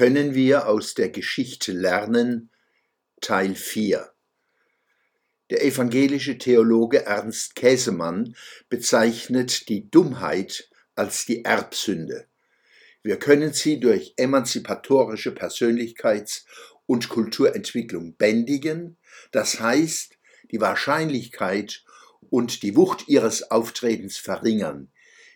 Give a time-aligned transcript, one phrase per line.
[0.00, 2.48] Können wir aus der Geschichte lernen?
[3.20, 4.10] Teil 4
[5.50, 8.34] Der evangelische Theologe Ernst Käsemann
[8.70, 12.28] bezeichnet die Dummheit als die Erbsünde.
[13.02, 16.46] Wir können sie durch emanzipatorische Persönlichkeits-
[16.86, 18.96] und Kulturentwicklung bändigen,
[19.32, 20.16] das heißt
[20.50, 21.84] die Wahrscheinlichkeit
[22.30, 24.90] und die Wucht ihres Auftretens verringern,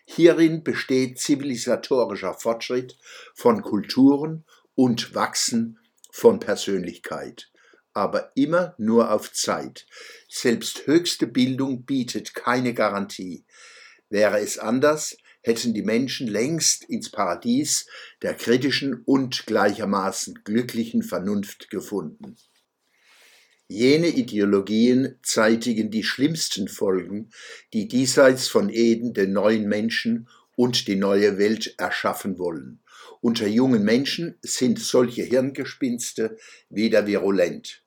[0.05, 2.97] Hierin besteht zivilisatorischer Fortschritt
[3.33, 4.45] von Kulturen
[4.75, 5.79] und Wachsen
[6.11, 7.51] von Persönlichkeit,
[7.93, 9.87] aber immer nur auf Zeit.
[10.29, 13.45] Selbst höchste Bildung bietet keine Garantie.
[14.09, 17.87] Wäre es anders, hätten die Menschen längst ins Paradies
[18.21, 22.37] der kritischen und gleichermaßen glücklichen Vernunft gefunden.
[23.67, 27.31] Jene Ideologien zeitigen die schlimmsten Folgen,
[27.73, 32.83] die diesseits von Eden den neuen Menschen und die neue Welt erschaffen wollen.
[33.21, 36.37] Unter jungen Menschen sind solche Hirngespinste
[36.69, 37.83] wieder virulent.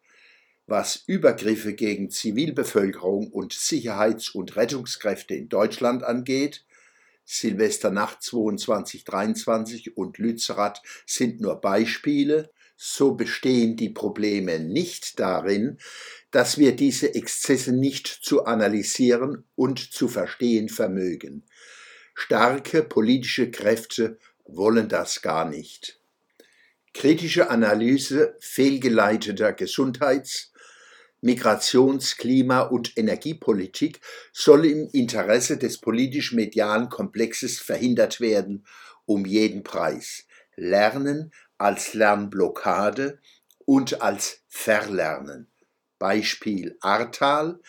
[0.66, 6.64] Was Übergriffe gegen Zivilbevölkerung und Sicherheits- und Rettungskräfte in Deutschland angeht,
[7.24, 15.78] Silvesternacht 2223 und Lützerath sind nur Beispiele, so bestehen die Probleme nicht darin,
[16.30, 21.42] dass wir diese Exzesse nicht zu analysieren und zu verstehen vermögen.
[22.14, 26.00] Starke politische Kräfte wollen das gar nicht.
[26.94, 30.52] Kritische Analyse fehlgeleiteter Gesundheits-,
[31.20, 34.00] Migrations-, Klima- und Energiepolitik
[34.32, 38.64] soll im Interesse des politisch-medialen Komplexes verhindert werden,
[39.04, 40.26] um jeden Preis.
[40.54, 43.18] Lernen als Lernblockade
[43.64, 45.48] und als Verlernen.
[45.98, 47.60] Beispiel Ahrtal.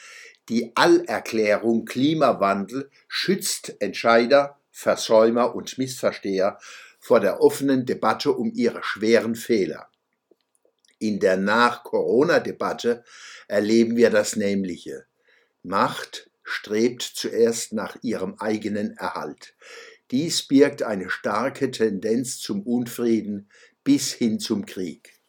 [0.47, 6.59] Die Allerklärung Klimawandel schützt Entscheider, Versäumer und Missversteher
[6.99, 9.89] vor der offenen Debatte um ihre schweren Fehler.
[10.99, 13.03] In der Nach-Corona-Debatte
[13.47, 15.05] erleben wir das Nämliche.
[15.63, 19.55] Macht strebt zuerst nach ihrem eigenen Erhalt.
[20.11, 23.49] Dies birgt eine starke Tendenz zum Unfrieden
[23.89, 25.19] bis hin zum Krieg.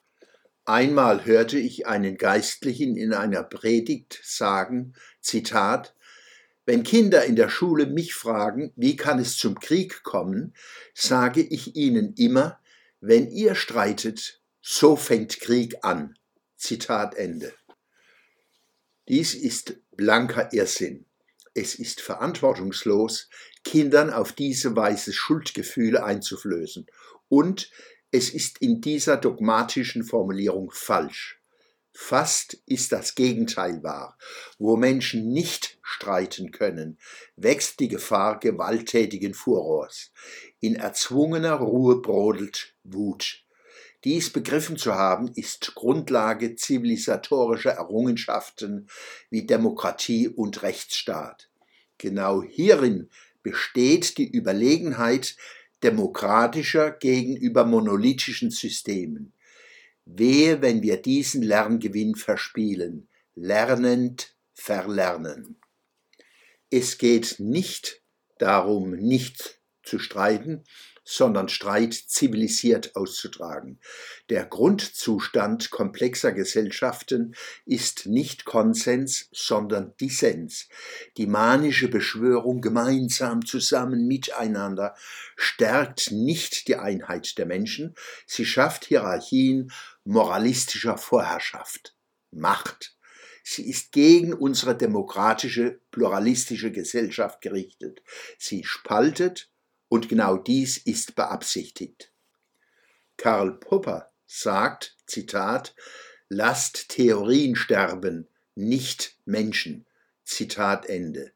[0.67, 5.95] Einmal hörte ich einen Geistlichen in einer Predigt sagen, Zitat,
[6.67, 10.53] wenn Kinder in der Schule mich fragen, wie kann es zum Krieg kommen,
[10.93, 12.61] sage ich ihnen immer,
[13.01, 16.19] wenn ihr streitet, so fängt Krieg an.
[16.59, 17.55] Zitat Ende.
[19.09, 21.07] Dies ist blanker Irrsinn.
[21.55, 23.31] Es ist verantwortungslos,
[23.65, 26.85] Kindern auf diese Weise Schuldgefühle einzuflößen
[27.31, 27.71] und
[28.11, 31.41] es ist in dieser dogmatischen Formulierung falsch.
[31.93, 34.17] Fast ist das Gegenteil wahr.
[34.59, 36.99] Wo Menschen nicht streiten können,
[37.37, 40.13] wächst die Gefahr gewalttätigen Furors.
[40.61, 43.45] In erzwungener Ruhe brodelt Wut.
[44.05, 48.89] Dies begriffen zu haben, ist Grundlage zivilisatorischer Errungenschaften
[49.29, 51.51] wie Demokratie und Rechtsstaat.
[51.99, 53.11] Genau hierin
[53.43, 55.37] besteht die Überlegenheit
[55.83, 59.33] demokratischer gegenüber monolithischen Systemen.
[60.05, 63.09] Wehe, wenn wir diesen Lerngewinn verspielen.
[63.35, 65.61] Lernend verlernen.
[66.69, 68.03] Es geht nicht
[68.39, 70.65] darum, nicht zu streiten,
[71.05, 73.81] sondern Streit zivilisiert auszutragen.
[74.29, 77.35] Der Grundzustand komplexer Gesellschaften
[77.65, 80.69] ist nicht Konsens, sondern Dissens.
[81.17, 84.95] Die manische Beschwörung gemeinsam zusammen miteinander
[85.37, 87.95] stärkt nicht die Einheit der Menschen,
[88.27, 89.73] sie schafft Hierarchien
[90.05, 91.95] moralistischer Vorherrschaft.
[92.31, 92.97] Macht.
[93.43, 98.03] Sie ist gegen unsere demokratische, pluralistische Gesellschaft gerichtet.
[98.39, 99.51] Sie spaltet
[99.91, 102.13] und genau dies ist beabsichtigt.
[103.17, 105.75] Karl Popper sagt, Zitat,
[106.29, 109.85] lasst Theorien sterben, nicht Menschen.
[110.25, 111.33] Zitat Ende.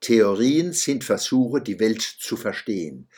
[0.00, 3.08] Theorien sind Versuche, die Welt zu verstehen.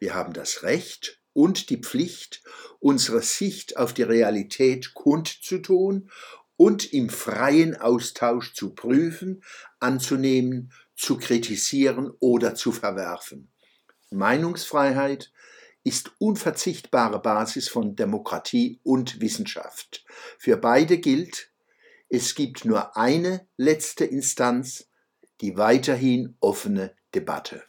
[0.00, 2.42] Wir haben das Recht und die Pflicht,
[2.80, 6.10] unsere Sicht auf die Realität kundzutun
[6.56, 9.44] und im freien Austausch zu prüfen,
[9.78, 13.52] anzunehmen, zu kritisieren oder zu verwerfen.
[14.10, 15.32] Meinungsfreiheit
[15.84, 20.04] ist unverzichtbare Basis von Demokratie und Wissenschaft.
[20.38, 21.50] Für beide gilt,
[22.08, 24.88] es gibt nur eine letzte Instanz,
[25.40, 27.62] die weiterhin offene Debatte.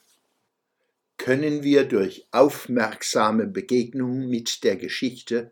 [1.18, 5.51] Können wir durch aufmerksame Begegnung mit der Geschichte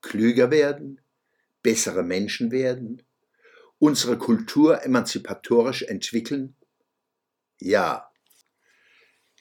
[0.00, 1.00] klüger werden,
[1.62, 3.02] bessere Menschen werden,
[3.78, 6.54] unsere Kultur emanzipatorisch entwickeln?
[7.58, 8.10] Ja.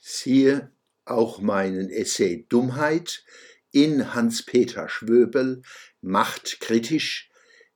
[0.06, 0.70] Siehe
[1.06, 3.24] auch meinen Essay Dummheit
[3.72, 5.62] in Hans-Peter Schwöbel,
[6.02, 7.32] Macht kritisch,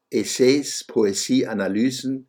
[0.10, 2.28] Essays, Poesieanalysen,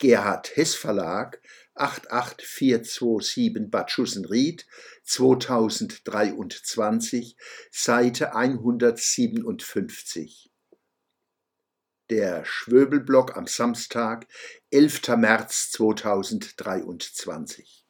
[0.00, 1.40] Gerhard Hess Verlag,
[1.76, 4.66] 88427 Bad Schussenried,
[5.04, 7.36] 2023,
[7.70, 10.50] Seite 157.
[12.10, 14.26] Der Schwöbelblock am Samstag,
[14.72, 15.06] 11.
[15.16, 17.85] März 2023.